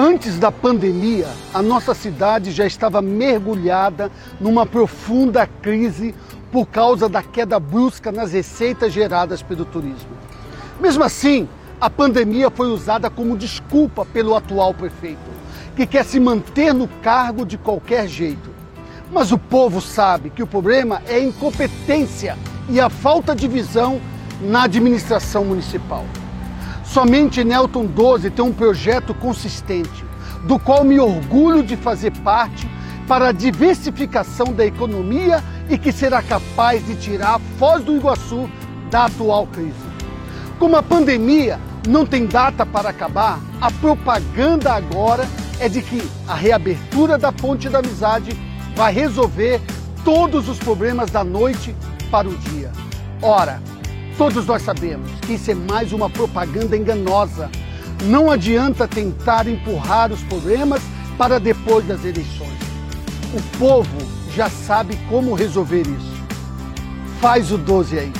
Antes 0.00 0.38
da 0.38 0.52
pandemia, 0.52 1.26
a 1.52 1.60
nossa 1.60 1.92
cidade 1.92 2.52
já 2.52 2.64
estava 2.64 3.02
mergulhada 3.02 4.12
numa 4.40 4.64
profunda 4.64 5.44
crise 5.44 6.14
por 6.52 6.66
causa 6.66 7.08
da 7.08 7.20
queda 7.20 7.58
brusca 7.58 8.12
nas 8.12 8.32
receitas 8.32 8.92
geradas 8.92 9.42
pelo 9.42 9.64
turismo. 9.64 10.10
Mesmo 10.78 11.02
assim, 11.02 11.48
a 11.80 11.90
pandemia 11.90 12.48
foi 12.48 12.68
usada 12.68 13.10
como 13.10 13.36
desculpa 13.36 14.06
pelo 14.06 14.36
atual 14.36 14.72
prefeito, 14.72 15.18
que 15.74 15.84
quer 15.84 16.04
se 16.04 16.20
manter 16.20 16.72
no 16.72 16.86
cargo 17.02 17.44
de 17.44 17.58
qualquer 17.58 18.06
jeito. 18.06 18.50
Mas 19.10 19.32
o 19.32 19.36
povo 19.36 19.80
sabe 19.80 20.30
que 20.30 20.44
o 20.44 20.46
problema 20.46 21.02
é 21.08 21.16
a 21.16 21.24
incompetência 21.24 22.38
e 22.68 22.78
a 22.78 22.88
falta 22.88 23.34
de 23.34 23.48
visão 23.48 24.00
na 24.40 24.62
administração 24.62 25.44
municipal. 25.44 26.04
Somente 26.92 27.44
Nelton 27.44 27.84
12 27.84 28.30
tem 28.30 28.42
um 28.42 28.52
projeto 28.52 29.12
consistente, 29.12 30.04
do 30.44 30.58
qual 30.58 30.84
me 30.84 30.98
orgulho 30.98 31.62
de 31.62 31.76
fazer 31.76 32.10
parte 32.22 32.66
para 33.06 33.28
a 33.28 33.32
diversificação 33.32 34.54
da 34.54 34.64
economia 34.64 35.44
e 35.68 35.76
que 35.76 35.92
será 35.92 36.22
capaz 36.22 36.84
de 36.86 36.96
tirar 36.96 37.34
a 37.34 37.38
Foz 37.58 37.84
do 37.84 37.94
Iguaçu 37.94 38.48
da 38.90 39.04
atual 39.04 39.46
crise. 39.48 39.74
Como 40.58 40.76
a 40.76 40.82
pandemia 40.82 41.60
não 41.86 42.06
tem 42.06 42.26
data 42.26 42.64
para 42.64 42.88
acabar, 42.88 43.38
a 43.60 43.70
propaganda 43.70 44.72
agora 44.72 45.28
é 45.60 45.68
de 45.68 45.82
que 45.82 46.02
a 46.26 46.34
reabertura 46.34 47.18
da 47.18 47.30
Ponte 47.30 47.68
da 47.68 47.80
Amizade 47.80 48.34
vai 48.74 48.94
resolver 48.94 49.60
todos 50.04 50.48
os 50.48 50.58
problemas 50.58 51.10
da 51.10 51.22
noite 51.22 51.76
para 52.10 52.28
o 52.28 52.34
dia. 52.34 52.72
Ora, 53.20 53.60
Todos 54.18 54.46
nós 54.46 54.62
sabemos 54.62 55.08
que 55.20 55.34
isso 55.34 55.52
é 55.52 55.54
mais 55.54 55.92
uma 55.92 56.10
propaganda 56.10 56.76
enganosa. 56.76 57.48
Não 58.06 58.28
adianta 58.28 58.88
tentar 58.88 59.46
empurrar 59.46 60.12
os 60.12 60.20
problemas 60.24 60.82
para 61.16 61.38
depois 61.38 61.86
das 61.86 62.04
eleições. 62.04 62.58
O 63.32 63.58
povo 63.58 63.96
já 64.34 64.50
sabe 64.50 64.96
como 65.08 65.34
resolver 65.34 65.82
isso. 65.82 66.18
Faz 67.20 67.52
o 67.52 67.58
12 67.58 67.96
aí. 67.96 68.12